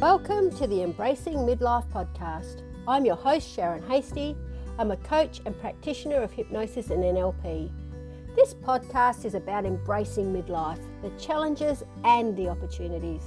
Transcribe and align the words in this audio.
Welcome 0.00 0.50
to 0.56 0.66
the 0.66 0.82
Embracing 0.82 1.34
Midlife 1.34 1.86
podcast. 1.92 2.62
I'm 2.88 3.04
your 3.04 3.16
host, 3.16 3.54
Sharron 3.54 3.86
Hastie. 3.86 4.34
I'm 4.78 4.92
a 4.92 4.96
coach 4.96 5.42
and 5.44 5.60
practitioner 5.60 6.22
of 6.22 6.32
hypnosis 6.32 6.88
and 6.88 7.04
NLP. 7.04 7.70
This 8.34 8.54
podcast 8.54 9.26
is 9.26 9.34
about 9.34 9.66
embracing 9.66 10.32
midlife, 10.32 10.80
the 11.02 11.10
challenges 11.22 11.82
and 12.02 12.34
the 12.34 12.48
opportunities. 12.48 13.24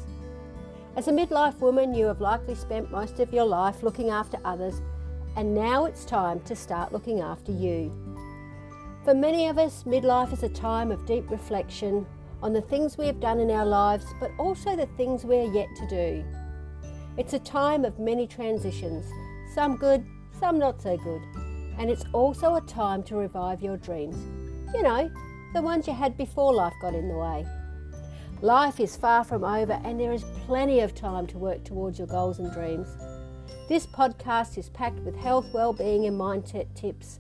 As 0.96 1.08
a 1.08 1.12
midlife 1.12 1.60
woman, 1.60 1.94
you 1.94 2.08
have 2.08 2.22
likely 2.22 2.56
spent 2.56 2.90
most 2.90 3.20
of 3.20 3.32
your 3.32 3.46
life 3.46 3.84
looking 3.84 4.10
after 4.10 4.40
others, 4.44 4.82
and 5.36 5.54
now 5.54 5.86
it's 5.86 6.06
time 6.06 6.40
to 6.40 6.56
start 6.56 6.92
looking 6.92 7.22
after 7.22 7.52
you. 7.52 7.94
For 9.06 9.14
many 9.14 9.46
of 9.46 9.60
us, 9.60 9.84
midlife 9.84 10.34
is 10.34 10.42
a 10.42 10.50
time 10.50 10.92
of 10.92 11.06
deep 11.06 11.30
reflection 11.30 12.08
on 12.42 12.52
the 12.52 12.62
things 12.62 12.98
we 12.98 13.06
have 13.06 13.20
done 13.20 13.40
in 13.40 13.52
our 13.52 13.68
lives, 13.68 14.08
but 14.20 14.32
also 14.40 14.76
the 14.76 14.90
things 14.98 15.24
we 15.24 15.38
are 15.38 15.54
yet 15.54 15.68
to 15.76 15.88
do. 15.88 16.26
It's 17.18 17.34
a 17.34 17.40
time 17.40 17.86
of 17.86 18.00
many 18.00 18.28
transitions, 18.28 19.06
some 19.54 19.78
good, 19.78 20.06
some 20.40 20.58
not 20.58 20.82
so 20.82 20.98
good, 20.98 21.22
and 21.78 21.90
it's 21.90 22.06
also 22.14 22.56
a 22.56 22.62
time 22.62 23.04
to 23.04 23.16
revive 23.16 23.62
your 23.62 23.78
dreams. 23.78 24.18
You 24.74 24.84
know, 24.84 25.12
the 25.54 25.62
ones 25.62 25.88
you 25.88 25.94
had 25.94 26.18
before 26.18 26.54
life 26.54 26.74
got 26.82 26.96
in 26.96 27.08
the 27.08 27.18
way. 27.18 27.46
Life 28.42 28.80
is 28.80 28.96
far 28.96 29.24
from 29.24 29.44
over, 29.44 29.80
and 29.84 30.00
there 30.00 30.12
is 30.12 30.24
plenty 30.46 30.80
of 30.80 30.96
time 30.96 31.28
to 31.28 31.38
work 31.38 31.64
towards 31.64 32.00
your 32.00 32.08
goals 32.08 32.40
and 32.40 32.52
dreams. 32.52 32.88
This 33.70 33.86
podcast 33.86 34.58
is 34.58 34.70
packed 34.70 35.00
with 35.00 35.16
health, 35.16 35.46
well-being, 35.54 36.06
and 36.06 36.20
mindset 36.20 36.74
tips 36.76 37.20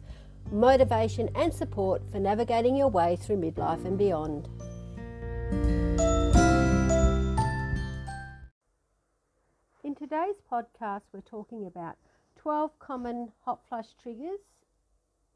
motivation, 0.51 1.29
and 1.35 1.53
support 1.53 2.01
for 2.11 2.19
navigating 2.19 2.75
your 2.75 2.89
way 2.89 3.15
through 3.15 3.37
midlife 3.37 3.85
and 3.85 3.97
beyond. 3.97 4.47
Today's 10.03 10.41
podcast, 10.51 11.03
we're 11.13 11.21
talking 11.21 11.65
about 11.65 11.95
12 12.35 12.77
common 12.77 13.31
hot 13.45 13.61
flush 13.69 13.87
triggers 14.01 14.41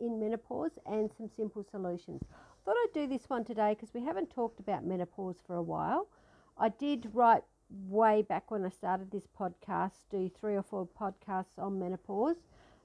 in 0.01 0.19
menopause 0.19 0.77
and 0.85 1.09
some 1.17 1.29
simple 1.37 1.63
solutions. 1.71 2.21
I 2.29 2.65
thought 2.65 2.75
I'd 2.75 2.93
do 2.93 3.07
this 3.07 3.29
one 3.29 3.45
today 3.45 3.75
because 3.75 3.93
we 3.93 4.03
haven't 4.03 4.29
talked 4.29 4.59
about 4.59 4.85
menopause 4.85 5.37
for 5.47 5.55
a 5.55 5.63
while. 5.63 6.09
I 6.57 6.67
did 6.67 7.07
write 7.13 7.43
way 7.87 8.23
back 8.23 8.51
when 8.51 8.65
I 8.65 8.69
started 8.69 9.09
this 9.09 9.25
podcast, 9.39 10.01
do 10.11 10.29
three 10.37 10.57
or 10.57 10.63
four 10.63 10.85
podcasts 10.85 11.57
on 11.57 11.79
menopause 11.79 12.35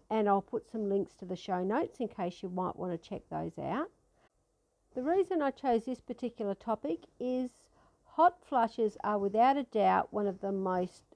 and 0.08 0.28
I'll 0.28 0.40
put 0.40 0.70
some 0.70 0.88
links 0.88 1.14
to 1.14 1.24
the 1.24 1.34
show 1.34 1.64
notes 1.64 1.98
in 1.98 2.06
case 2.06 2.44
you 2.44 2.48
might 2.48 2.76
want 2.76 2.92
to 2.92 3.08
check 3.08 3.22
those 3.28 3.58
out. 3.58 3.88
The 4.94 5.02
reason 5.02 5.42
I 5.42 5.50
chose 5.50 5.86
this 5.86 6.00
particular 6.00 6.54
topic 6.54 7.00
is 7.18 7.50
hot 8.04 8.36
flushes 8.40 8.96
are 9.02 9.18
without 9.18 9.56
a 9.56 9.64
doubt 9.64 10.12
one 10.12 10.28
of 10.28 10.40
the 10.40 10.52
most 10.52 11.11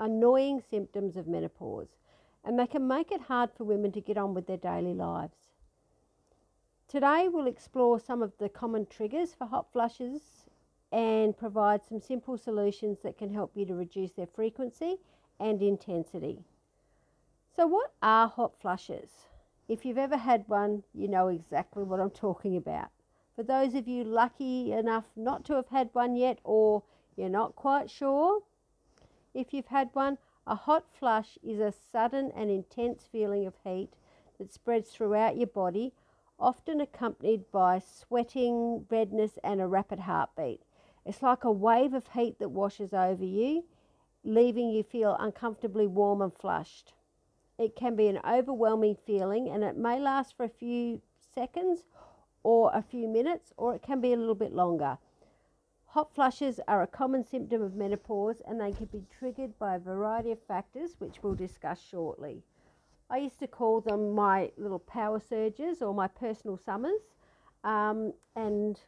annoying 0.00 0.60
symptoms 0.60 1.16
of 1.16 1.28
menopause 1.28 1.98
and 2.44 2.58
they 2.58 2.66
can 2.66 2.88
make 2.88 3.12
it 3.12 3.20
hard 3.20 3.50
for 3.52 3.64
women 3.64 3.92
to 3.92 4.00
get 4.00 4.16
on 4.16 4.34
with 4.34 4.46
their 4.46 4.56
daily 4.56 4.94
lives. 4.94 5.36
Today 6.88 7.28
we'll 7.28 7.46
explore 7.46 8.00
some 8.00 8.22
of 8.22 8.32
the 8.38 8.48
common 8.48 8.86
triggers 8.86 9.34
for 9.34 9.46
hot 9.46 9.70
flushes 9.72 10.46
and 10.90 11.36
provide 11.36 11.84
some 11.84 12.00
simple 12.00 12.36
solutions 12.36 12.98
that 13.04 13.18
can 13.18 13.32
help 13.32 13.52
you 13.54 13.64
to 13.66 13.74
reduce 13.74 14.12
their 14.12 14.26
frequency 14.26 14.96
and 15.38 15.62
intensity. 15.62 16.40
So, 17.54 17.66
what 17.66 17.92
are 18.02 18.26
hot 18.26 18.54
flushes? 18.60 19.10
If 19.68 19.84
you've 19.84 19.98
ever 19.98 20.16
had 20.16 20.48
one, 20.48 20.82
you 20.92 21.06
know 21.06 21.28
exactly 21.28 21.84
what 21.84 22.00
I'm 22.00 22.10
talking 22.10 22.56
about. 22.56 22.88
For 23.36 23.44
those 23.44 23.74
of 23.74 23.86
you 23.86 24.02
lucky 24.02 24.72
enough 24.72 25.04
not 25.14 25.44
to 25.44 25.54
have 25.54 25.68
had 25.68 25.90
one 25.92 26.16
yet, 26.16 26.40
or 26.42 26.82
you're 27.16 27.28
not 27.28 27.54
quite 27.54 27.88
sure, 27.88 28.42
if 29.34 29.52
you've 29.52 29.66
had 29.66 29.90
one, 29.92 30.18
a 30.46 30.54
hot 30.54 30.86
flush 30.92 31.38
is 31.42 31.60
a 31.60 31.72
sudden 31.72 32.32
and 32.34 32.50
intense 32.50 33.04
feeling 33.10 33.46
of 33.46 33.54
heat 33.64 33.90
that 34.38 34.52
spreads 34.52 34.90
throughout 34.90 35.36
your 35.36 35.46
body, 35.46 35.92
often 36.38 36.80
accompanied 36.80 37.50
by 37.52 37.78
sweating, 37.78 38.86
redness, 38.90 39.38
and 39.44 39.60
a 39.60 39.66
rapid 39.66 40.00
heartbeat. 40.00 40.62
It's 41.04 41.22
like 41.22 41.44
a 41.44 41.52
wave 41.52 41.94
of 41.94 42.08
heat 42.08 42.38
that 42.38 42.50
washes 42.50 42.92
over 42.92 43.24
you, 43.24 43.64
leaving 44.24 44.70
you 44.70 44.82
feel 44.82 45.16
uncomfortably 45.18 45.86
warm 45.86 46.22
and 46.22 46.34
flushed. 46.34 46.94
It 47.58 47.76
can 47.76 47.94
be 47.94 48.08
an 48.08 48.20
overwhelming 48.26 48.96
feeling 49.06 49.48
and 49.48 49.62
it 49.62 49.76
may 49.76 49.98
last 49.98 50.36
for 50.36 50.44
a 50.44 50.48
few 50.48 51.02
seconds 51.34 51.84
or 52.42 52.70
a 52.74 52.82
few 52.82 53.06
minutes, 53.06 53.52
or 53.58 53.74
it 53.74 53.82
can 53.82 54.00
be 54.00 54.12
a 54.12 54.16
little 54.16 54.34
bit 54.34 54.52
longer. 54.52 54.96
Hot 55.94 56.14
flushes 56.14 56.60
are 56.68 56.82
a 56.82 56.86
common 56.86 57.24
symptom 57.24 57.60
of 57.60 57.74
menopause 57.74 58.40
and 58.46 58.60
they 58.60 58.70
can 58.70 58.86
be 58.86 59.02
triggered 59.18 59.58
by 59.58 59.74
a 59.74 59.78
variety 59.80 60.30
of 60.30 60.38
factors, 60.40 60.94
which 61.00 61.20
we'll 61.20 61.34
discuss 61.34 61.82
shortly. 61.82 62.44
I 63.10 63.16
used 63.16 63.40
to 63.40 63.48
call 63.48 63.80
them 63.80 64.14
my 64.14 64.52
little 64.56 64.78
power 64.78 65.18
surges 65.18 65.82
or 65.82 65.92
my 65.92 66.06
personal 66.06 66.56
summers, 66.56 67.00
um, 67.64 68.12
and 68.36 68.78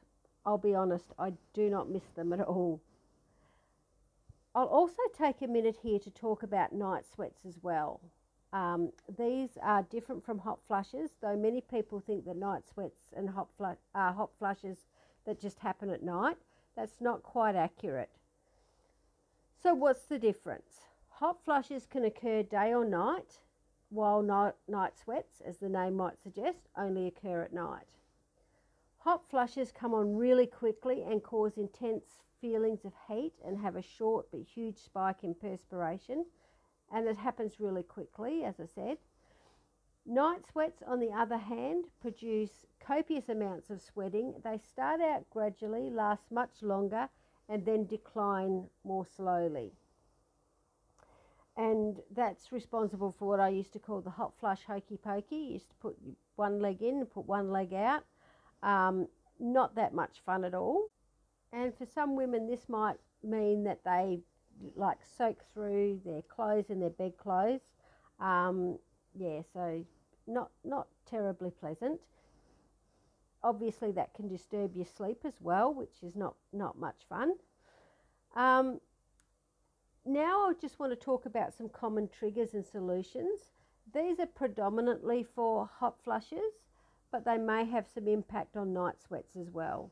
I'll 0.46 0.58
be 0.58 0.76
honest, 0.76 1.06
I 1.18 1.32
do 1.52 1.68
not 1.68 1.90
miss 1.90 2.04
them 2.14 2.32
at 2.32 2.40
all. 2.40 2.80
I'll 4.54 4.68
also 4.68 5.02
take 5.12 5.42
a 5.42 5.48
minute 5.48 5.78
here 5.82 5.98
to 5.98 6.10
talk 6.10 6.44
about 6.44 6.72
night 6.72 7.04
sweats 7.12 7.44
as 7.44 7.58
well. 7.62 8.00
Um, 8.52 8.92
these 9.18 9.58
are 9.60 9.82
different 9.82 10.24
from 10.24 10.38
hot 10.38 10.60
flushes, 10.68 11.10
though 11.20 11.36
many 11.36 11.62
people 11.62 11.98
think 11.98 12.26
that 12.26 12.36
night 12.36 12.62
sweats 12.72 13.12
and 13.16 13.28
hot, 13.28 13.48
fl- 13.58 13.74
are 13.92 14.12
hot 14.12 14.30
flushes 14.38 14.86
that 15.26 15.40
just 15.40 15.58
happen 15.58 15.90
at 15.90 16.04
night. 16.04 16.36
That's 16.76 17.00
not 17.00 17.22
quite 17.22 17.54
accurate. 17.54 18.10
So, 19.62 19.74
what's 19.74 20.04
the 20.04 20.18
difference? 20.18 20.80
Hot 21.08 21.44
flushes 21.44 21.86
can 21.86 22.04
occur 22.04 22.42
day 22.42 22.74
or 22.74 22.84
night, 22.84 23.38
while 23.90 24.22
night, 24.22 24.54
night 24.66 24.96
sweats, 24.96 25.40
as 25.40 25.58
the 25.58 25.68
name 25.68 25.96
might 25.96 26.20
suggest, 26.22 26.68
only 26.76 27.06
occur 27.06 27.42
at 27.42 27.52
night. 27.52 27.86
Hot 28.98 29.28
flushes 29.28 29.72
come 29.72 29.94
on 29.94 30.16
really 30.16 30.46
quickly 30.46 31.02
and 31.02 31.22
cause 31.22 31.56
intense 31.56 32.04
feelings 32.40 32.84
of 32.84 32.92
heat 33.08 33.34
and 33.44 33.58
have 33.58 33.76
a 33.76 33.82
short 33.82 34.26
but 34.30 34.40
huge 34.40 34.78
spike 34.78 35.22
in 35.22 35.34
perspiration 35.34 36.24
and 36.92 37.08
it 37.08 37.16
happens 37.16 37.58
really 37.58 37.82
quickly, 37.82 38.44
as 38.44 38.60
I 38.60 38.66
said. 38.66 38.98
Night 40.04 40.40
sweats, 40.50 40.82
on 40.86 40.98
the 40.98 41.12
other 41.12 41.38
hand, 41.38 41.84
produce 42.00 42.66
copious 42.84 43.28
amounts 43.28 43.70
of 43.70 43.80
sweating. 43.80 44.34
They 44.42 44.58
start 44.58 45.00
out 45.00 45.30
gradually, 45.30 45.90
last 45.90 46.30
much 46.30 46.62
longer, 46.62 47.08
and 47.48 47.64
then 47.64 47.86
decline 47.86 48.68
more 48.84 49.06
slowly. 49.06 49.72
And 51.56 52.00
that's 52.14 52.50
responsible 52.50 53.14
for 53.16 53.28
what 53.28 53.38
I 53.40 53.50
used 53.50 53.72
to 53.74 53.78
call 53.78 54.00
the 54.00 54.10
hot 54.10 54.32
flush 54.40 54.62
hokey 54.66 54.96
pokey. 54.96 55.36
You 55.36 55.52
used 55.52 55.68
to 55.68 55.76
put 55.76 55.96
one 56.36 56.60
leg 56.60 56.82
in 56.82 57.04
put 57.06 57.26
one 57.26 57.50
leg 57.50 57.74
out. 57.74 58.04
Um, 58.62 59.08
not 59.38 59.74
that 59.74 59.92
much 59.92 60.22
fun 60.24 60.44
at 60.44 60.54
all. 60.54 60.86
And 61.52 61.76
for 61.76 61.84
some 61.84 62.16
women, 62.16 62.48
this 62.48 62.68
might 62.68 62.96
mean 63.22 63.64
that 63.64 63.84
they 63.84 64.20
like 64.74 64.98
soak 65.16 65.44
through 65.52 66.00
their 66.04 66.22
clothes 66.22 66.70
and 66.70 66.80
their 66.80 66.90
bed 66.90 67.18
clothes. 67.18 67.60
Um, 68.18 68.78
yeah, 69.14 69.42
so 69.52 69.84
not 70.26 70.50
not 70.64 70.88
terribly 71.06 71.50
pleasant. 71.50 72.00
Obviously, 73.44 73.90
that 73.92 74.14
can 74.14 74.28
disturb 74.28 74.76
your 74.76 74.86
sleep 74.86 75.20
as 75.24 75.34
well, 75.40 75.72
which 75.72 76.02
is 76.02 76.16
not 76.16 76.34
not 76.52 76.78
much 76.78 77.02
fun. 77.08 77.34
Um, 78.34 78.80
now, 80.04 80.48
I 80.48 80.52
just 80.60 80.78
want 80.78 80.92
to 80.92 80.96
talk 80.96 81.26
about 81.26 81.54
some 81.54 81.68
common 81.68 82.08
triggers 82.08 82.54
and 82.54 82.64
solutions. 82.64 83.50
These 83.92 84.18
are 84.20 84.26
predominantly 84.26 85.22
for 85.22 85.68
hot 85.78 85.96
flushes, 86.02 86.54
but 87.10 87.24
they 87.24 87.36
may 87.36 87.64
have 87.64 87.86
some 87.86 88.08
impact 88.08 88.56
on 88.56 88.72
night 88.72 89.00
sweats 89.00 89.36
as 89.36 89.50
well. 89.50 89.90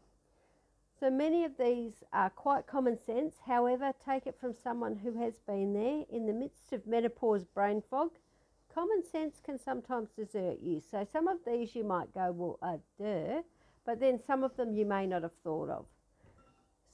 So 0.99 1.11
many 1.11 1.45
of 1.45 1.57
these 1.59 2.03
are 2.13 2.29
quite 2.31 2.67
common 2.67 2.99
sense. 2.99 3.37
However, 3.47 3.93
take 4.05 4.27
it 4.27 4.39
from 4.39 4.53
someone 4.53 4.97
who 4.97 5.15
has 5.15 5.39
been 5.39 5.73
there. 5.73 6.05
In 6.11 6.27
the 6.27 6.33
midst 6.33 6.73
of 6.73 6.87
menopause 6.87 7.45
brain 7.45 7.83
fog, 7.89 8.11
common 8.73 9.03
sense 9.05 9.41
can 9.45 9.59
sometimes 9.59 10.11
desert 10.17 10.59
you. 10.63 10.81
So 10.81 11.07
some 11.13 11.29
of 11.29 11.39
these 11.47 11.75
you 11.75 11.85
might 11.85 12.13
go, 12.15 12.33
well, 12.33 12.59
uh, 12.63 12.79
duh, 12.99 13.43
but 13.85 14.01
then 14.01 14.21
some 14.27 14.45
of 14.45 14.57
them 14.57 14.73
you 14.73 14.85
may 14.85 15.07
not 15.07 15.23
have 15.23 15.37
thought 15.43 15.69
of. 15.69 15.87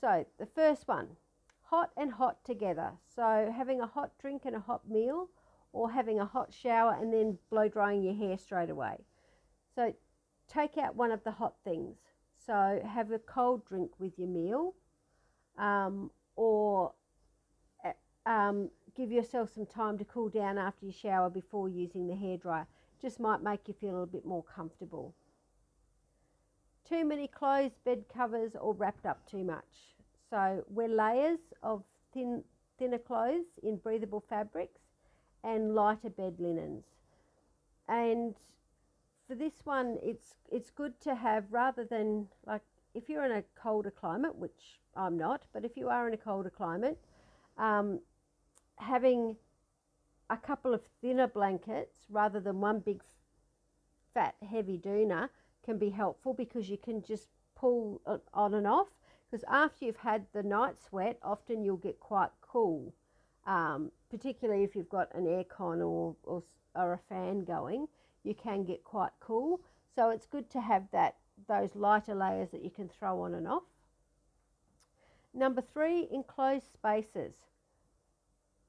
So 0.01 0.27
the 0.39 0.47
first 0.47 0.89
one, 0.89 1.09
hot 1.63 1.91
and 1.97 2.13
hot 2.13 2.45
together. 2.45 2.93
So 3.15 3.53
having 3.57 3.81
a 3.81 3.87
hot 3.87 4.13
drink 4.21 4.43
and 4.45 4.57
a 4.57 4.61
hot 4.61 4.89
meal, 4.89 5.29
or 5.73 5.91
having 5.91 6.19
a 6.19 6.25
hot 6.25 6.53
shower 6.55 6.97
and 6.99 7.13
then 7.13 7.39
blow 7.51 7.69
drying 7.69 8.03
your 8.03 8.15
hair 8.15 8.39
straight 8.39 8.71
away. 8.71 8.97
So 9.75 9.95
take 10.49 10.79
out 10.79 10.97
one 10.97 11.13
of 11.13 11.23
the 11.25 11.33
hot 11.33 11.55
things. 11.65 11.97
So 12.47 12.81
have 12.89 13.11
a 13.11 13.19
cold 13.19 13.67
drink 13.67 13.91
with 13.99 14.19
your 14.19 14.29
meal, 14.29 14.75
um, 15.59 16.11
or 16.37 16.93
uh, 17.85 18.29
um, 18.29 18.71
give 18.97 19.13
yourself 19.13 19.53
some 19.55 19.67
time 19.67 19.99
to 19.99 20.05
cool 20.05 20.29
down 20.29 20.59
after 20.59 20.87
you 20.87 20.93
shower 20.93 21.29
before 21.29 21.69
using 21.69 22.07
the 22.07 22.15
hairdryer. 22.15 22.67
Just 23.01 23.21
might 23.21 23.43
make 23.43 23.69
you 23.69 23.75
feel 23.75 23.91
a 23.91 23.93
little 23.93 24.07
bit 24.07 24.25
more 24.25 24.43
comfortable. 24.43 25.15
Too 26.89 27.05
many 27.05 27.29
clothes, 27.29 27.79
bed 27.85 28.05
covers, 28.13 28.53
or 28.59 28.73
wrapped 28.73 29.07
up 29.07 29.29
too 29.29 29.45
much. 29.45 29.95
So 30.31 30.65
wear 30.69 30.89
layers 30.89 31.41
of 31.63 31.83
thin 32.13 32.43
thinner 32.79 32.99
clothes 32.99 33.59
in 33.63 33.77
breathable 33.77 34.23
fabrics 34.29 34.81
and 35.43 35.75
lighter 35.75 36.11
bed 36.11 36.37
linens. 36.39 36.85
And 37.89 38.35
for 39.27 39.35
this 39.35 39.65
one, 39.65 39.99
it's 40.03 40.35
it's 40.51 40.71
good 40.71 41.01
to 41.01 41.15
have 41.15 41.45
rather 41.51 41.85
than 41.85 42.29
like 42.47 42.63
if 42.95 43.09
you're 43.09 43.25
in 43.25 43.33
a 43.33 43.45
colder 43.61 43.91
climate, 43.91 44.35
which 44.37 44.81
I'm 44.97 45.19
not, 45.19 45.43
but 45.53 45.65
if 45.65 45.77
you 45.77 45.89
are 45.89 46.09
in 46.09 46.15
a 46.15 46.19
colder 46.19 46.51
climate, 46.51 46.99
um, 47.59 48.01
having 48.77 49.37
a 50.29 50.37
couple 50.37 50.75
of 50.75 50.83
thinner 51.01 51.27
blankets 51.27 51.99
rather 52.09 52.41
than 52.41 52.61
one 52.61 52.81
big 52.81 53.03
fat 54.13 54.35
heavy 54.49 54.79
doona 54.79 55.29
can 55.65 55.79
be 55.79 55.91
helpful 55.91 56.35
because 56.35 56.69
you 56.69 56.77
can 56.77 57.03
just 57.03 57.29
pull 57.55 58.01
it 58.07 58.23
on 58.35 58.55
and 58.55 58.67
off. 58.67 58.89
Because 59.31 59.45
after 59.49 59.85
you've 59.85 59.97
had 59.97 60.27
the 60.33 60.43
night 60.43 60.77
sweat 60.79 61.19
often 61.23 61.65
you'll 61.65 61.77
get 61.77 61.99
quite 62.01 62.31
cool 62.41 62.93
um, 63.47 63.93
particularly 64.11 64.65
if 64.65 64.75
you've 64.75 64.89
got 64.89 65.15
an 65.15 65.25
aircon 65.25 65.79
or, 65.79 66.17
or, 66.25 66.43
or 66.75 66.93
a 66.93 66.99
fan 67.09 67.45
going 67.45 67.87
you 68.25 68.35
can 68.35 68.65
get 68.65 68.83
quite 68.83 69.13
cool. 69.21 69.61
So 69.95 70.11
it's 70.11 70.27
good 70.27 70.51
to 70.51 70.61
have 70.61 70.85
that 70.93 71.17
those 71.49 71.77
lighter 71.77 72.15
layers 72.15 72.51
that 72.51 72.65
you 72.65 72.71
can 72.71 72.89
throw 72.89 73.21
on 73.21 73.35
and 73.35 73.47
off. 73.47 73.63
Number 75.33 75.61
three 75.61 76.09
enclosed 76.11 76.73
spaces 76.73 77.35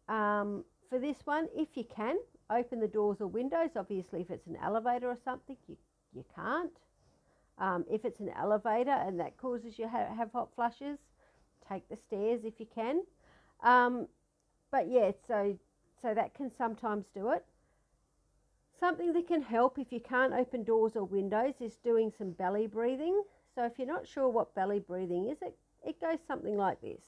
um, 0.09 0.63
for 0.89 0.99
this 0.99 1.17
one 1.25 1.47
if 1.55 1.69
you 1.75 1.83
can 1.83 2.17
open 2.49 2.79
the 2.79 2.87
doors 2.87 3.17
or 3.19 3.27
windows 3.27 3.71
obviously 3.75 4.21
if 4.21 4.29
it's 4.29 4.47
an 4.47 4.57
elevator 4.63 5.09
or 5.09 5.17
something 5.23 5.57
you, 5.67 5.77
you 6.13 6.23
can't 6.35 6.71
um, 7.59 7.85
if 7.89 8.05
it's 8.05 8.19
an 8.19 8.29
elevator 8.37 8.91
and 8.91 9.19
that 9.19 9.37
causes 9.37 9.79
you 9.79 9.85
to 9.85 9.89
ha- 9.91 10.15
have 10.15 10.31
hot 10.31 10.49
flushes, 10.53 10.99
take 11.67 11.87
the 11.89 11.97
stairs 11.97 12.41
if 12.43 12.59
you 12.59 12.67
can. 12.73 13.01
Um, 13.63 14.07
but 14.71 14.89
yeah, 14.89 15.11
so 15.27 15.57
so 15.99 16.13
that 16.13 16.35
can 16.35 16.51
sometimes 16.55 17.05
do 17.13 17.31
it. 17.31 17.43
Something 18.79 19.13
that 19.13 19.27
can 19.27 19.41
help 19.41 19.79
if 19.79 19.91
you 19.91 19.99
can't 19.99 20.33
open 20.33 20.63
doors 20.63 20.95
or 20.95 21.03
windows 21.03 21.55
is 21.59 21.77
doing 21.77 22.11
some 22.15 22.31
belly 22.31 22.67
breathing. 22.67 23.23
So 23.55 23.65
if 23.65 23.79
you're 23.79 23.87
not 23.87 24.07
sure 24.07 24.29
what 24.29 24.53
belly 24.53 24.79
breathing 24.79 25.29
is, 25.29 25.39
it, 25.41 25.57
it 25.83 25.99
goes 25.99 26.19
something 26.27 26.55
like 26.55 26.79
this. 26.81 27.01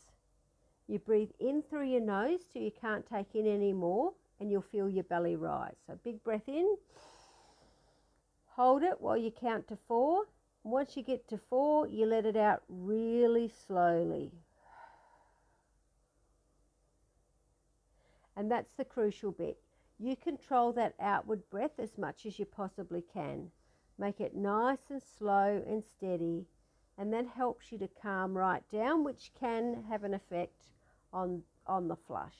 You 0.90 1.00
breathe 1.00 1.32
in 1.40 1.62
through 1.62 1.86
your 1.86 2.02
nose 2.02 2.42
till 2.52 2.64
you 2.64 2.72
can't 2.82 3.06
take 3.06 3.36
in 3.36 3.46
any 3.46 3.74
more 3.74 4.12
and 4.40 4.52
you'll 4.52 4.62
feel 4.62 4.90
your 4.90 5.04
belly 5.06 5.36
rise. 5.36 5.76
So 5.86 5.98
big 6.04 6.24
breath 6.24 6.48
in. 6.48 6.76
Hold 8.56 8.84
it 8.84 9.00
while 9.00 9.16
you 9.16 9.32
count 9.32 9.68
to 9.70 9.78
four 9.88 10.26
once 10.64 10.98
you 10.98 11.04
get 11.04 11.28
to 11.30 11.38
four, 11.38 11.88
you 11.88 12.06
let 12.06 12.26
it 12.26 12.36
out 12.36 12.64
really 12.68 13.48
slowly. 13.68 14.32
And 18.36 18.52
that's 18.52 18.74
the 18.74 18.86
crucial 18.86 19.32
bit. 19.32 19.58
You 19.98 20.16
control 20.16 20.72
that 20.74 20.96
outward 21.00 21.50
breath 21.50 21.80
as 21.80 21.98
much 21.98 22.26
as 22.26 22.40
you 22.40 22.46
possibly 22.46 23.02
can. 23.02 23.52
Make 23.98 24.22
it 24.22 24.36
nice 24.36 24.90
and 24.90 25.02
slow 25.02 25.62
and 25.68 25.84
steady, 25.84 26.46
and 26.98 27.12
that 27.14 27.28
helps 27.28 27.72
you 27.72 27.78
to 27.80 27.90
calm 28.02 28.38
right 28.38 28.64
down, 28.72 29.04
which 29.04 29.32
can 29.38 29.84
have 29.90 30.04
an 30.04 30.14
effect 30.14 30.68
on, 31.14 31.42
on 31.68 31.88
the 31.88 31.96
flush. 31.96 32.36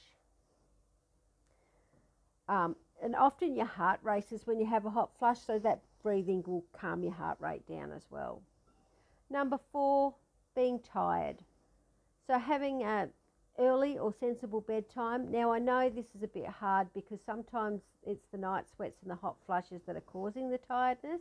Um, 2.48 2.76
and 3.02 3.14
often 3.14 3.54
your 3.54 3.66
heart 3.66 4.00
races 4.02 4.42
when 4.46 4.58
you 4.58 4.66
have 4.66 4.84
a 4.84 4.90
hot 4.90 5.10
flush, 5.18 5.38
so 5.40 5.58
that 5.60 5.80
breathing 6.02 6.42
will 6.46 6.64
calm 6.72 7.02
your 7.02 7.12
heart 7.12 7.38
rate 7.40 7.66
down 7.66 7.92
as 7.92 8.06
well. 8.10 8.42
Number 9.30 9.58
four, 9.72 10.14
being 10.54 10.80
tired. 10.80 11.38
So 12.26 12.38
having 12.38 12.82
a 12.82 13.08
early 13.60 13.98
or 13.98 14.12
sensible 14.18 14.62
bedtime. 14.62 15.30
Now 15.30 15.52
I 15.52 15.58
know 15.58 15.90
this 15.90 16.06
is 16.16 16.22
a 16.22 16.28
bit 16.28 16.46
hard 16.46 16.88
because 16.94 17.18
sometimes 17.24 17.82
it's 18.06 18.24
the 18.32 18.38
night 18.38 18.64
sweats 18.74 19.02
and 19.02 19.10
the 19.10 19.16
hot 19.16 19.36
flushes 19.46 19.82
that 19.86 19.96
are 19.96 20.00
causing 20.00 20.50
the 20.50 20.58
tiredness. 20.58 21.20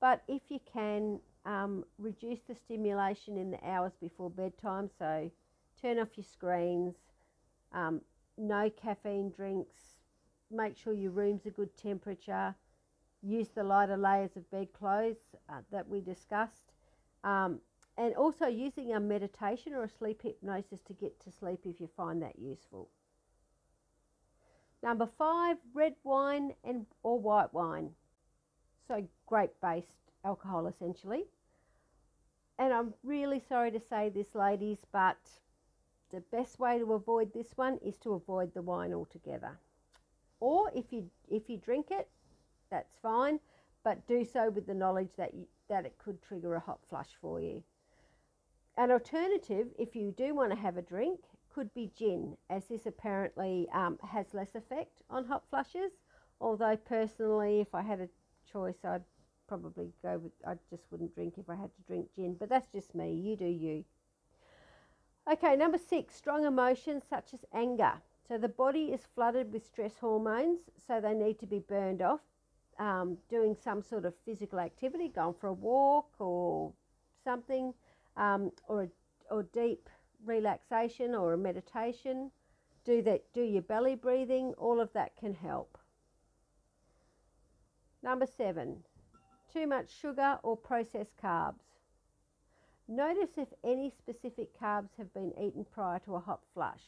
But 0.00 0.22
if 0.26 0.42
you 0.48 0.58
can 0.72 1.20
um, 1.44 1.84
reduce 1.98 2.40
the 2.48 2.54
stimulation 2.54 3.36
in 3.36 3.50
the 3.50 3.68
hours 3.68 3.92
before 4.00 4.30
bedtime, 4.30 4.88
so 4.98 5.30
turn 5.80 5.98
off 5.98 6.16
your 6.16 6.24
screens, 6.24 6.94
um, 7.72 8.00
no 8.36 8.70
caffeine 8.70 9.30
drinks, 9.30 9.98
make 10.50 10.76
sure 10.76 10.92
your 10.92 11.12
room's 11.12 11.46
a 11.46 11.50
good 11.50 11.76
temperature, 11.76 12.54
use 13.22 13.48
the 13.48 13.62
lighter 13.62 13.96
layers 13.96 14.36
of 14.36 14.50
bedclothes 14.50 15.36
uh, 15.48 15.60
that 15.70 15.88
we 15.88 16.00
discussed, 16.00 16.72
um, 17.24 17.60
and 17.96 18.14
also 18.14 18.46
using 18.46 18.94
a 18.94 19.00
meditation 19.00 19.74
or 19.74 19.84
a 19.84 19.88
sleep 19.88 20.22
hypnosis 20.22 20.80
to 20.86 20.92
get 20.94 21.20
to 21.20 21.30
sleep 21.30 21.60
if 21.64 21.80
you 21.80 21.88
find 21.96 22.22
that 22.22 22.38
useful. 22.38 22.88
Number 24.82 25.08
five, 25.18 25.56
red 25.74 25.94
wine 26.04 26.54
and 26.64 26.86
or 27.02 27.18
white 27.18 27.52
wine. 27.52 27.90
So 28.88 29.06
grape-based 29.26 29.88
alcohol 30.24 30.66
essentially. 30.66 31.24
And 32.58 32.72
I'm 32.72 32.94
really 33.04 33.42
sorry 33.48 33.70
to 33.72 33.80
say 33.80 34.08
this, 34.08 34.34
ladies, 34.34 34.78
but 34.92 35.18
the 36.12 36.22
best 36.32 36.58
way 36.58 36.78
to 36.78 36.92
avoid 36.94 37.32
this 37.32 37.52
one 37.56 37.78
is 37.84 37.96
to 37.98 38.14
avoid 38.14 38.52
the 38.54 38.62
wine 38.62 38.92
altogether. 38.92 39.58
Or 40.40 40.70
if 40.74 40.86
you 40.90 41.10
if 41.28 41.48
you 41.48 41.58
drink 41.58 41.86
it, 41.90 42.08
that's 42.70 42.96
fine, 43.02 43.40
but 43.84 44.06
do 44.06 44.24
so 44.24 44.50
with 44.50 44.66
the 44.66 44.74
knowledge 44.74 45.10
that, 45.16 45.34
you, 45.34 45.46
that 45.68 45.86
it 45.86 45.98
could 45.98 46.22
trigger 46.22 46.54
a 46.54 46.60
hot 46.60 46.80
flush 46.88 47.10
for 47.20 47.40
you. 47.40 47.62
An 48.76 48.90
alternative, 48.90 49.68
if 49.78 49.94
you 49.94 50.14
do 50.16 50.34
want 50.34 50.50
to 50.52 50.58
have 50.58 50.76
a 50.76 50.82
drink, 50.82 51.20
could 51.52 51.72
be 51.74 51.90
gin, 51.96 52.36
as 52.48 52.66
this 52.66 52.86
apparently 52.86 53.68
um, 53.74 53.98
has 54.08 54.32
less 54.32 54.54
effect 54.54 55.02
on 55.10 55.24
hot 55.24 55.42
flushes. 55.50 55.92
Although, 56.40 56.76
personally, 56.76 57.60
if 57.60 57.74
I 57.74 57.82
had 57.82 58.00
a 58.00 58.08
choice, 58.50 58.84
I'd 58.84 59.02
probably 59.48 59.92
go 60.02 60.18
with, 60.18 60.32
I 60.46 60.54
just 60.70 60.84
wouldn't 60.90 61.14
drink 61.14 61.34
if 61.36 61.50
I 61.50 61.56
had 61.56 61.74
to 61.74 61.82
drink 61.86 62.08
gin, 62.14 62.36
but 62.38 62.48
that's 62.48 62.70
just 62.72 62.94
me. 62.94 63.12
You 63.12 63.36
do 63.36 63.44
you. 63.44 63.84
Okay, 65.28 65.56
number 65.56 65.78
six, 65.78 66.14
strong 66.14 66.44
emotions 66.44 67.04
such 67.08 67.34
as 67.34 67.40
anger. 67.52 67.94
So 68.28 68.38
the 68.38 68.48
body 68.48 68.92
is 68.92 69.00
flooded 69.14 69.52
with 69.52 69.66
stress 69.66 69.98
hormones, 70.00 70.60
so 70.86 71.00
they 71.00 71.14
need 71.14 71.38
to 71.40 71.46
be 71.46 71.58
burned 71.58 72.02
off 72.02 72.20
um, 72.80 73.18
doing 73.28 73.54
some 73.62 73.82
sort 73.82 74.06
of 74.06 74.14
physical 74.24 74.58
activity, 74.58 75.08
going 75.08 75.34
for 75.38 75.48
a 75.48 75.52
walk 75.52 76.08
or 76.18 76.72
something, 77.22 77.74
um, 78.16 78.50
or, 78.68 78.84
a, 78.84 78.88
or 79.34 79.42
deep 79.42 79.88
relaxation 80.24 81.14
or 81.14 81.34
a 81.34 81.38
meditation, 81.38 82.30
do 82.84 83.02
that, 83.02 83.22
do 83.34 83.42
your 83.42 83.62
belly 83.62 83.94
breathing, 83.94 84.54
all 84.56 84.80
of 84.80 84.92
that 84.94 85.14
can 85.16 85.34
help. 85.34 85.76
Number 88.02 88.26
seven, 88.26 88.78
too 89.52 89.66
much 89.66 89.90
sugar 89.90 90.38
or 90.42 90.56
processed 90.56 91.16
carbs. 91.22 91.69
Notice 92.90 93.30
if 93.36 93.46
any 93.62 93.88
specific 93.96 94.48
carbs 94.60 94.88
have 94.98 95.14
been 95.14 95.32
eaten 95.40 95.64
prior 95.64 96.00
to 96.00 96.16
a 96.16 96.18
hot 96.18 96.40
flush. 96.52 96.82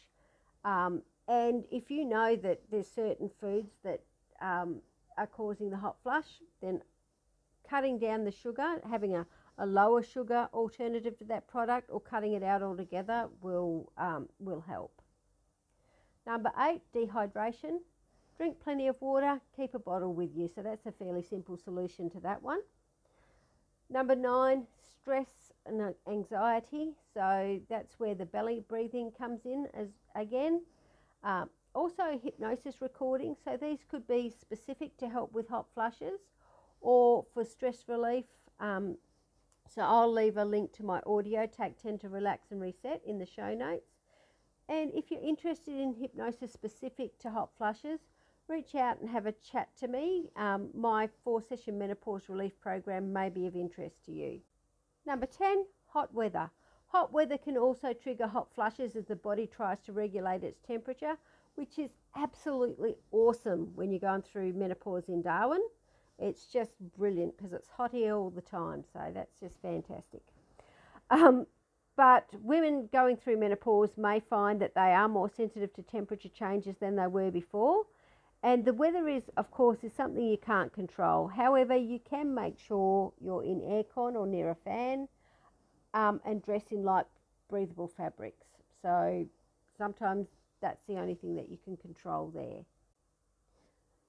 Um, 0.65 1.03
and 1.29 1.63
if 1.71 1.93
you 1.93 2.05
know 2.05 2.35
that 2.35 2.61
there's 2.73 2.91
certain 2.91 3.31
foods 3.41 3.71
that 3.85 4.01
um, 4.41 4.83
are 5.17 5.29
causing 5.29 5.71
the 5.71 5.77
hot 5.77 5.97
flush, 6.03 6.27
then 6.61 6.81
cutting 7.71 8.01
down 8.01 8.25
the 8.25 8.33
sugar, 8.33 8.81
having 8.91 9.15
a, 9.15 9.25
a 9.59 9.65
lower 9.65 10.03
sugar 10.03 10.49
alternative 10.53 11.17
to 11.19 11.25
that 11.25 11.47
product 11.47 11.89
or 11.89 12.01
cutting 12.01 12.33
it 12.33 12.43
out 12.43 12.65
altogether 12.65 13.29
will, 13.41 13.93
um, 13.97 14.29
will 14.41 14.61
help. 14.61 15.01
Number 16.27 16.51
eight, 16.69 16.83
dehydration. 16.93 17.79
Drink 18.37 18.57
plenty 18.59 18.89
of 18.89 19.01
water, 19.01 19.41
keep 19.55 19.73
a 19.75 19.79
bottle 19.79 20.15
with 20.15 20.31
you. 20.35 20.51
So 20.53 20.63
that's 20.63 20.85
a 20.87 20.91
fairly 20.91 21.23
simple 21.23 21.57
solution 21.57 22.11
to 22.11 22.21
that 22.21 22.43
one. 22.43 22.59
Number 23.93 24.17
nine, 24.17 24.67
stress 24.91 25.53
and 25.67 25.95
anxiety. 26.09 26.95
So 27.13 27.61
that's 27.69 28.01
where 28.01 28.15
the 28.15 28.25
belly 28.25 28.65
breathing 28.67 29.11
comes 29.11 29.45
in 29.45 29.67
as 29.75 29.89
again. 30.17 30.63
Um, 31.23 31.51
also 31.75 32.19
hypnosis 32.23 32.81
recordings. 32.81 33.37
So 33.45 33.59
these 33.61 33.81
could 33.91 34.07
be 34.09 34.31
specific 34.31 34.97
to 34.97 35.09
help 35.09 35.35
with 35.35 35.49
hot 35.49 35.67
flushes 35.75 36.21
or 36.81 37.27
for 37.35 37.45
stress 37.45 37.85
relief. 37.87 38.25
Um, 38.61 38.97
so 39.69 39.83
I'll 39.83 40.13
leave 40.13 40.39
a 40.39 40.45
link 40.45 40.73
to 40.75 40.85
my 40.85 41.01
audio, 41.07 41.47
Take 41.47 41.81
10 41.81 41.99
to 41.99 42.09
Relax 42.09 42.51
and 42.51 42.61
Reset, 42.63 43.03
in 43.07 43.19
the 43.19 43.27
show 43.27 43.55
notes. 43.55 43.91
And 44.69 44.91
if 44.95 45.11
you're 45.11 45.23
interested 45.23 45.75
in 45.75 45.95
hypnosis 45.95 46.53
specific 46.53 47.19
to 47.21 47.31
hot 47.31 47.51
flushes, 47.59 48.01
reach 48.49 48.75
out 48.75 49.01
and 49.01 49.09
have 49.11 49.27
a 49.27 49.33
chat 49.33 49.69
to 49.81 49.89
me. 49.89 50.31
Um, 50.37 50.69
my 50.75 51.09
four 51.25 51.43
session 51.43 51.79
menopause 51.79 52.29
relief 52.29 52.59
program 52.61 53.13
may 53.13 53.29
be 53.29 53.47
of 53.47 53.57
interest 53.57 54.05
to 54.07 54.13
you. 54.13 54.41
Number 55.07 55.27
10, 55.27 55.65
hot 55.87 56.13
weather. 56.15 56.51
Hot 56.89 57.13
weather 57.13 57.39
can 57.39 57.57
also 57.57 57.93
trigger 57.93 58.27
hot 58.27 58.49
flushes 58.55 58.97
as 58.97 59.07
the 59.07 59.17
body 59.17 59.47
tries 59.47 59.81
to 59.87 59.93
regulate 59.93 60.45
its 60.45 60.61
temperature 60.61 61.17
which 61.55 61.79
is 61.79 61.91
absolutely 62.17 62.97
awesome 63.11 63.73
when 63.75 63.91
you're 63.91 64.01
going 64.01 64.23
through 64.23 64.53
menopause 64.53 65.09
in 65.09 65.23
Darwin. 65.23 65.63
It's 66.19 66.47
just 66.47 66.73
brilliant 66.97 67.37
because 67.37 67.53
it's 67.53 67.69
hot 67.69 67.93
here 67.93 68.15
all 68.15 68.31
the 68.31 68.41
time, 68.43 68.85
so 68.93 69.01
that's 69.15 69.39
just 69.41 69.61
fantastic. 69.61 70.23
Um, 71.11 71.47
But 71.95 72.29
women 72.41 72.89
going 72.91 73.17
through 73.19 73.37
menopause 73.39 73.99
may 73.99 74.19
find 74.21 74.61
that 74.63 74.75
they 74.75 74.95
are 74.95 75.09
more 75.09 75.29
sensitive 75.29 75.75
to 75.75 75.83
temperature 75.83 76.31
changes 76.31 76.77
than 76.81 76.97
they 76.97 77.07
were 77.07 77.31
before. 77.31 77.85
And 78.45 78.65
the 78.65 78.73
weather 78.73 79.09
is, 79.09 79.23
of 79.37 79.51
course, 79.53 79.85
is 79.85 79.93
something 79.93 80.27
you 80.27 80.37
can't 80.37 80.73
control. 80.73 81.29
However, 81.29 81.77
you 81.77 82.01
can 82.01 82.35
make 82.35 82.59
sure 82.59 83.13
you're 83.21 83.45
in 83.45 83.61
aircon 83.61 84.17
or 84.17 84.27
near 84.27 84.51
a 84.51 84.55
fan 84.57 85.07
um, 85.95 86.21
and 86.25 86.43
dress 86.43 86.65
in 86.73 86.83
light 86.83 87.07
breathable 87.49 87.87
fabrics. 87.87 88.47
So 88.81 89.27
sometimes 89.79 90.27
that's 90.61 90.83
the 90.89 90.97
only 90.97 91.15
thing 91.15 91.37
that 91.37 91.51
you 91.51 91.59
can 91.63 91.77
control 91.77 92.33
there. 92.35 92.65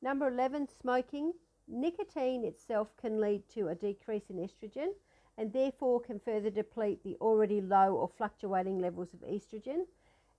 Number 0.02 0.28
11, 0.28 0.68
smoking. 0.82 1.34
Nicotine 1.68 2.44
itself 2.44 2.90
can 3.00 3.22
lead 3.22 3.48
to 3.54 3.68
a 3.68 3.76
decrease 3.76 4.30
in 4.30 4.38
estrogen 4.38 4.90
and 5.38 5.54
therefore 5.54 6.02
can 6.02 6.20
further 6.20 6.50
deplete 6.50 7.04
the 7.04 7.16
already 7.22 7.62
low 7.62 7.96
or 7.96 8.10
fluctuating 8.18 8.80
levels 8.80 9.14
of 9.14 9.22
estrogen. 9.22 9.86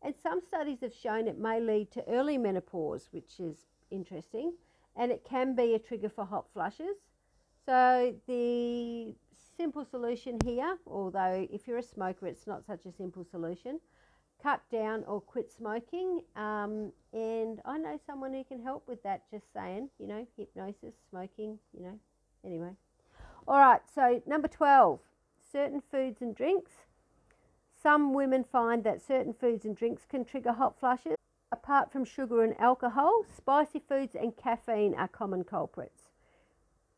And 0.02 0.14
some 0.22 0.40
studies 0.40 0.80
have 0.82 0.94
shown 0.94 1.28
it 1.28 1.38
may 1.38 1.60
lead 1.60 1.90
to 1.92 2.08
early 2.08 2.36
menopause, 2.36 3.08
which 3.10 3.40
is 3.40 3.64
interesting, 3.90 4.54
and 4.96 5.10
it 5.10 5.24
can 5.28 5.54
be 5.54 5.74
a 5.74 5.78
trigger 5.78 6.08
for 6.08 6.24
hot 6.24 6.46
flushes. 6.52 6.96
So 7.66 8.14
the 8.26 9.14
simple 9.56 9.84
solution 9.84 10.38
here, 10.44 10.76
although 10.86 11.46
if 11.50 11.66
you're 11.66 11.78
a 11.78 11.82
smoker, 11.82 12.26
it's 12.26 12.46
not 12.46 12.64
such 12.66 12.84
a 12.86 12.92
simple 12.92 13.24
solution, 13.24 13.80
cut 14.42 14.60
down 14.70 15.04
or 15.06 15.20
quit 15.20 15.50
smoking. 15.50 16.20
Um, 16.36 16.92
and 17.12 17.60
I 17.64 17.78
know 17.78 17.98
someone 18.06 18.34
who 18.34 18.44
can 18.44 18.62
help 18.62 18.86
with 18.88 19.02
that, 19.02 19.22
just 19.30 19.52
saying, 19.52 19.88
you 19.98 20.06
know, 20.06 20.26
hypnosis, 20.36 20.94
smoking, 21.08 21.58
you 21.72 21.82
know, 21.82 21.98
anyway. 22.44 22.72
All 23.46 23.58
right, 23.58 23.80
so 23.94 24.22
number 24.26 24.48
12, 24.48 25.00
certain 25.50 25.82
foods 25.90 26.20
and 26.20 26.34
drinks. 26.34 26.72
Some 27.82 28.14
women 28.14 28.44
find 28.44 28.84
that 28.84 29.02
certain 29.02 29.34
foods 29.34 29.64
and 29.64 29.76
drinks 29.76 30.06
can 30.08 30.24
trigger 30.24 30.52
hot 30.52 30.78
flushes. 30.78 31.16
Apart 31.54 31.92
from 31.92 32.04
sugar 32.04 32.42
and 32.42 32.58
alcohol, 32.58 33.24
spicy 33.32 33.78
foods 33.78 34.16
and 34.16 34.36
caffeine 34.36 34.92
are 34.92 35.06
common 35.06 35.44
culprits. 35.44 36.10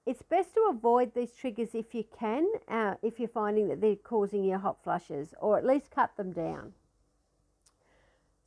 It's 0.07 0.23
best 0.23 0.55
to 0.55 0.69
avoid 0.71 1.13
these 1.13 1.35
triggers 1.35 1.75
if 1.75 1.95
you 1.95 2.05
can, 2.19 2.49
uh, 2.67 2.95
if 3.03 3.21
you're 3.21 3.29
finding 3.29 3.69
that 3.69 3.83
they're 3.83 3.97
causing 3.97 4.45
your 4.45 4.61
hot 4.61 4.83
flushes, 4.83 5.35
or 5.43 5.59
at 5.59 5.67
least 5.67 5.91
cut 5.91 6.17
them 6.17 6.33
down. 6.33 6.73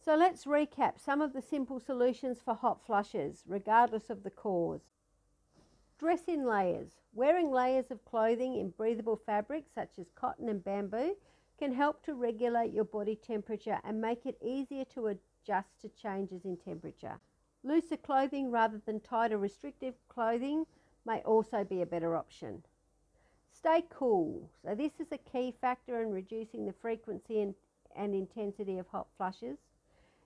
So 0.04 0.16
let's 0.16 0.46
recap 0.46 1.00
some 1.00 1.22
of 1.22 1.34
the 1.34 1.44
simple 1.44 1.80
solutions 1.80 2.40
for 2.44 2.56
hot 2.56 2.84
flushes, 2.84 3.44
regardless 3.48 4.10
of 4.10 4.24
the 4.24 4.32
cause. 4.32 4.82
Dress 6.00 6.24
in 6.28 6.44
layers. 6.44 7.02
Wearing 7.14 7.52
layers 7.52 7.92
of 7.92 8.04
clothing 8.04 8.56
in 8.56 8.72
breathable 8.72 9.22
fabrics 9.28 9.70
such 9.76 10.00
as 10.00 10.10
cotton 10.16 10.50
and 10.50 10.64
bamboo 10.64 11.18
can 11.60 11.72
help 11.72 12.02
to 12.06 12.16
regulate 12.16 12.74
your 12.74 12.86
body 12.86 13.16
temperature 13.16 13.80
and 13.84 14.02
make 14.02 14.26
it 14.26 14.40
easier 14.42 14.86
to 14.86 15.06
adjust 15.44 15.80
to 15.82 15.90
changes 15.90 16.46
in 16.46 16.58
temperature. 16.58 17.20
Looser 17.64 17.98
clothing 17.98 18.52
rather 18.52 18.82
than 18.86 19.00
tighter 19.00 19.38
restrictive 19.38 19.96
clothing 20.08 20.66
may 21.06 21.20
also 21.22 21.64
be 21.64 21.82
a 21.82 21.86
better 21.86 22.16
option. 22.16 22.64
Stay 23.52 23.84
cool. 23.90 24.50
So, 24.64 24.76
this 24.76 25.00
is 25.00 25.12
a 25.12 25.18
key 25.18 25.54
factor 25.60 26.02
in 26.02 26.12
reducing 26.12 26.66
the 26.66 26.74
frequency 26.74 27.42
and, 27.42 27.56
and 27.96 28.14
intensity 28.14 28.78
of 28.78 28.88
hot 28.88 29.08
flushes. 29.18 29.58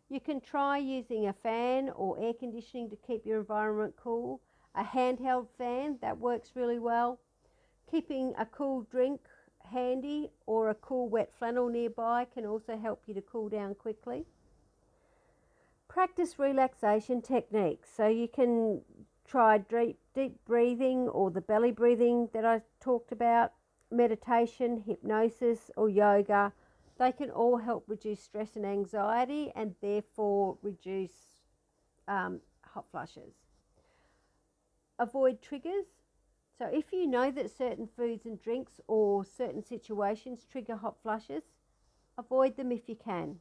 You 0.10 0.20
can 0.20 0.42
try 0.42 0.78
using 0.78 1.28
a 1.28 1.34
fan 1.34 1.90
or 1.90 2.20
air 2.20 2.34
conditioning 2.34 2.90
to 2.90 2.96
keep 2.96 3.26
your 3.26 3.40
environment 3.40 3.96
cool 3.98 4.42
a 4.76 4.84
handheld 4.84 5.48
fan 5.58 5.98
that 6.02 6.18
works 6.18 6.56
really 6.56 6.80
well. 6.80 7.20
Keeping 7.90 8.34
a 8.38 8.46
cool 8.46 8.82
drink 8.82 9.22
handy 9.60 10.30
or 10.46 10.70
a 10.70 10.76
cool 10.76 11.08
wet 11.10 11.32
flannel 11.38 11.70
nearby 11.70 12.26
can 12.26 12.46
also 12.46 12.78
help 12.78 13.04
you 13.08 13.14
to 13.14 13.22
cool 13.22 13.50
down 13.50 13.76
quickly. 13.76 14.26
Practice 15.94 16.40
relaxation 16.40 17.22
techniques. 17.22 17.90
So 17.96 18.08
you 18.08 18.28
can 18.28 18.82
try 19.28 19.60
deep, 19.60 20.00
deep 20.16 20.44
breathing 20.44 21.08
or 21.08 21.30
the 21.30 21.42
belly 21.42 21.72
breathing 21.72 22.30
that 22.34 22.44
I 22.44 22.62
talked 22.82 23.12
about, 23.12 23.54
meditation, 23.92 24.84
hypnosis, 24.88 25.70
or 25.78 25.90
yoga. 25.90 26.52
They 26.98 27.12
can 27.12 27.30
all 27.30 27.58
help 27.58 27.84
reduce 27.88 28.22
stress 28.24 28.56
and 28.56 28.66
anxiety 28.66 29.52
and 29.56 29.76
therefore 29.82 30.58
reduce 30.64 31.44
um, 32.08 32.40
hot 32.64 32.86
flushes 32.92 33.34
avoid 35.00 35.42
triggers. 35.42 35.86
So, 36.58 36.66
if 36.66 36.92
you 36.92 37.08
know 37.08 37.32
that 37.32 37.56
certain 37.56 37.88
foods 37.88 38.26
and 38.26 38.42
drinks 38.42 38.80
or 38.88 39.26
certain 39.26 39.64
situations 39.64 40.46
trigger 40.50 40.76
hot 40.76 40.96
flushes, 41.02 41.44
avoid 42.18 42.58
them 42.58 42.72
if 42.72 42.88
you 42.88 42.96
can. 42.96 43.40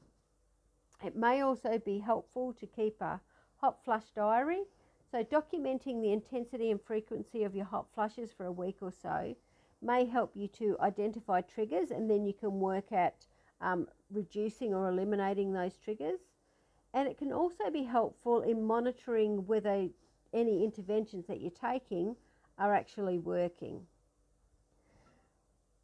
It 1.05 1.17
may 1.17 1.41
also 1.41 1.79
be 1.79 1.99
helpful 1.99 2.53
to 2.55 2.67
keep 2.67 3.01
a 3.01 3.21
hot 3.57 3.85
flush 3.85 4.11
diary. 4.15 4.63
So, 5.11 5.25
documenting 5.25 6.01
the 6.01 6.13
intensity 6.13 6.71
and 6.71 6.81
frequency 6.81 7.45
of 7.45 7.55
your 7.55 7.65
hot 7.65 7.87
flushes 7.95 8.31
for 8.33 8.47
a 8.47 8.53
week 8.53 8.79
or 8.81 8.93
so 8.93 9.35
may 9.83 10.05
help 10.05 10.31
you 10.35 10.47
to 10.47 10.77
identify 10.81 11.41
triggers 11.41 11.91
and 11.91 12.09
then 12.09 12.25
you 12.25 12.33
can 12.33 12.61
work 12.61 12.93
at 12.93 13.27
um, 13.61 13.89
reducing 14.11 14.73
or 14.73 14.89
eliminating 14.89 15.53
those 15.53 15.77
triggers. 15.77 16.21
And 16.95 17.09
it 17.09 17.19
can 17.19 17.33
also 17.33 17.71
be 17.71 17.83
helpful 17.83 18.43
in 18.43 18.63
monitoring 18.63 19.47
whether 19.47 19.89
any 20.33 20.65
interventions 20.65 21.27
that 21.27 21.41
you're 21.41 21.51
taking 21.51 22.17
are 22.59 22.75
actually 22.75 23.19
working. 23.19 23.81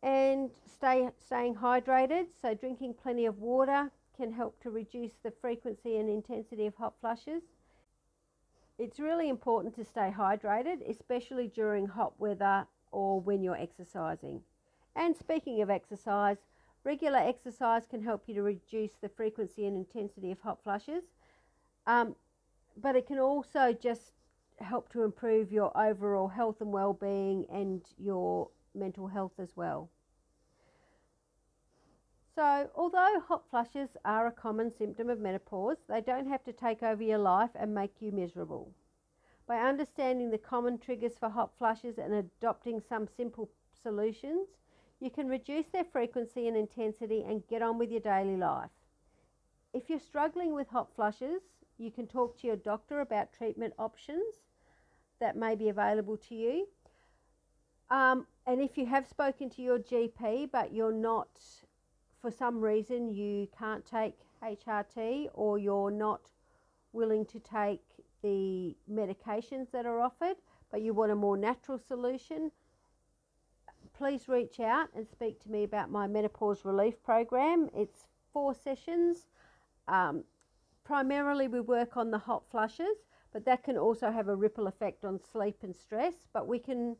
And 0.03 0.51
stay, 0.65 1.09
staying 1.19 1.57
hydrated, 1.57 2.27
so 2.41 2.55
drinking 2.55 2.95
plenty 3.03 3.27
of 3.27 3.39
water 3.39 3.91
can 4.19 4.33
help 4.33 4.61
to 4.63 4.71
reduce 4.71 5.13
the 5.23 5.33
frequency 5.41 5.97
and 5.97 6.11
intensity 6.11 6.67
of 6.67 6.75
hot 6.75 6.95
flushes. 7.01 7.43
It's 8.79 9.01
really 9.01 9.29
important 9.29 9.75
to 9.77 9.85
stay 9.85 10.13
hydrated, 10.17 10.89
especially 10.89 11.49
during 11.49 11.87
hot 11.87 12.13
weather 12.19 12.67
or 12.93 13.21
when 13.21 13.43
you're 13.43 13.57
exercising. 13.57 14.43
And 14.95 15.17
speaking 15.17 15.63
of 15.63 15.71
exercise, 15.71 16.39
regular 16.85 17.19
exercise 17.19 17.87
can 17.89 18.03
help 18.03 18.25
you 18.27 18.35
to 18.35 18.43
reduce 18.43 18.93
the 19.01 19.09
frequency 19.09 19.67
and 19.67 19.77
intensity 19.77 20.33
of 20.33 20.41
hot 20.41 20.59
flushes. 20.63 21.05
Um, 21.87 22.17
but 22.77 22.97
it 22.97 23.07
can 23.07 23.19
also 23.19 23.73
just 23.73 24.13
help 24.59 24.91
to 24.93 25.03
improve 25.03 25.53
your 25.53 25.77
overall 25.77 26.29
health 26.29 26.61
and 26.61 26.73
well-being 26.73 27.47
and 27.51 27.83
your 27.99 28.49
mental 28.75 29.07
health 29.07 29.33
as 29.39 29.57
well. 29.57 29.91
So, 32.38 32.71
although 32.76 33.21
hot 33.26 33.50
flushes 33.50 33.97
are 34.04 34.28
a 34.28 34.30
common 34.30 34.71
symptom 34.71 35.11
of 35.11 35.18
menopause, 35.18 35.78
they 35.88 36.00
don't 36.00 36.28
have 36.28 36.45
to 36.45 36.52
take 36.52 36.85
over 36.85 37.02
your 37.02 37.18
life 37.18 37.50
and 37.57 37.75
make 37.75 38.00
you 38.00 38.12
miserable. 38.12 38.71
By 39.49 39.57
understanding 39.57 40.30
the 40.30 40.38
common 40.38 40.78
triggers 40.78 41.18
for 41.18 41.30
hot 41.30 41.50
flushes 41.59 41.99
and 41.99 42.14
adopting 42.14 42.80
some 42.80 43.09
simple 43.09 43.50
solutions, 43.83 44.47
you 45.00 45.11
can 45.11 45.26
reduce 45.26 45.66
their 45.66 45.83
frequency 45.83 46.47
and 46.47 46.57
intensity 46.57 47.25
and 47.26 47.45
get 47.49 47.61
on 47.61 47.76
with 47.76 47.90
your 47.90 48.02
daily 48.02 48.37
life. 48.37 48.71
If 49.73 49.90
you're 49.90 49.99
struggling 49.99 50.54
with 50.54 50.68
hot 50.68 50.95
flushes, 50.95 51.42
you 51.76 51.90
can 51.90 52.07
talk 52.07 52.38
to 52.38 52.47
your 52.47 52.54
doctor 52.54 53.00
about 53.00 53.33
treatment 53.33 53.75
options 53.80 54.37
that 55.18 55.37
may 55.37 55.57
be 55.57 55.71
available 55.71 56.16
to 56.28 56.37
you. 56.37 56.68
Um, 57.90 58.28
and 58.47 58.61
if 58.61 58.78
you 58.78 58.87
have 58.87 59.09
spoken 59.09 59.50
to 59.50 59.61
your 59.62 59.80
GP 59.80 60.52
but 60.52 60.73
you're 60.73 60.92
not, 60.92 61.30
for 62.21 62.31
some 62.31 62.61
reason, 62.61 63.09
you 63.09 63.49
can't 63.57 63.85
take 63.85 64.15
HRT 64.43 65.29
or 65.35 65.59
you're 65.59 65.91
not 65.91 66.31
willing 66.93 67.25
to 67.27 67.39
take 67.39 67.83
the 68.23 68.77
medications 68.91 69.71
that 69.73 69.87
are 69.87 70.01
offered, 70.01 70.37
but 70.71 70.83
you 70.83 70.93
want 70.93 71.13
a 71.13 71.17
more 71.17 71.37
natural 71.37 71.79
solution, 71.79 72.51
please 73.97 74.29
reach 74.29 74.61
out 74.61 74.89
and 74.95 75.07
speak 75.09 75.41
to 75.41 75.51
me 75.51 75.65
about 75.65 75.91
my 75.91 76.07
menopause 76.07 76.65
relief 76.65 77.03
program. 77.03 77.69
It's 77.75 78.07
four 78.33 78.55
sessions. 78.55 79.27
Um, 79.87 80.25
primarily, 80.85 81.49
we 81.49 81.61
work 81.61 81.97
on 81.97 82.11
the 82.11 82.19
hot 82.19 82.45
flushes, 82.51 83.07
but 83.33 83.45
that 83.45 83.65
can 83.65 83.77
also 83.77 84.11
have 84.11 84.29
a 84.29 84.37
ripple 84.37 84.67
effect 84.67 85.05
on 85.05 85.21
sleep 85.21 85.59
and 85.63 85.75
stress. 85.75 86.15
But 86.33 86.47
we 86.47 86.59
can 86.59 86.97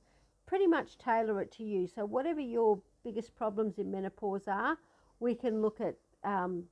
pretty 0.47 0.67
much 0.67 0.99
tailor 0.99 1.41
it 1.41 1.53
to 1.53 1.65
you. 1.65 1.87
So, 1.87 2.05
whatever 2.05 2.41
your 2.41 2.81
biggest 3.05 3.37
problems 3.37 3.79
in 3.79 3.91
menopause 3.91 4.49
are, 4.49 4.77
we 5.21 5.35
can 5.35 5.63
look 5.63 5.81
at 5.81 5.97
um, 6.25 6.65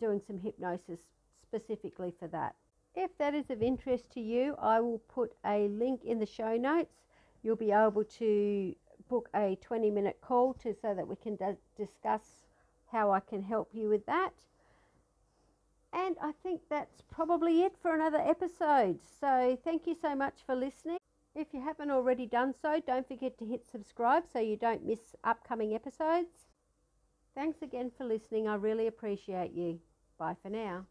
doing 0.00 0.20
some 0.26 0.38
hypnosis 0.38 1.00
specifically 1.42 2.12
for 2.18 2.28
that. 2.28 2.54
If 2.94 3.16
that 3.18 3.34
is 3.34 3.50
of 3.50 3.62
interest 3.62 4.12
to 4.12 4.20
you, 4.20 4.54
I 4.58 4.80
will 4.80 4.98
put 4.98 5.32
a 5.46 5.68
link 5.68 6.04
in 6.04 6.18
the 6.18 6.26
show 6.26 6.56
notes. 6.56 6.94
You'll 7.42 7.56
be 7.56 7.72
able 7.72 8.04
to 8.04 8.74
book 9.08 9.28
a 9.34 9.56
20 9.60 9.90
minute 9.90 10.18
call 10.20 10.54
to 10.54 10.74
so 10.80 10.94
that 10.94 11.06
we 11.06 11.16
can 11.16 11.38
discuss 11.76 12.44
how 12.90 13.10
I 13.10 13.20
can 13.20 13.42
help 13.42 13.70
you 13.72 13.88
with 13.88 14.04
that. 14.06 14.32
And 15.92 16.16
I 16.22 16.32
think 16.42 16.62
that's 16.68 17.02
probably 17.10 17.62
it 17.62 17.74
for 17.80 17.94
another 17.94 18.20
episode. 18.20 19.00
So 19.20 19.58
thank 19.64 19.86
you 19.86 19.94
so 20.00 20.14
much 20.14 20.40
for 20.46 20.54
listening. 20.54 20.98
If 21.34 21.48
you 21.52 21.62
haven't 21.62 21.90
already 21.90 22.26
done 22.26 22.54
so, 22.60 22.80
don't 22.86 23.08
forget 23.08 23.38
to 23.38 23.46
hit 23.46 23.66
subscribe 23.66 24.24
so 24.30 24.38
you 24.38 24.56
don't 24.56 24.84
miss 24.84 25.14
upcoming 25.24 25.74
episodes. 25.74 26.51
Thanks 27.34 27.62
again 27.62 27.90
for 27.96 28.04
listening. 28.04 28.48
I 28.48 28.54
really 28.54 28.86
appreciate 28.86 29.52
you. 29.52 29.80
Bye 30.18 30.36
for 30.42 30.50
now. 30.50 30.86